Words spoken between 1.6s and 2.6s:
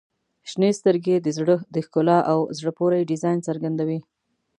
د ښکلا او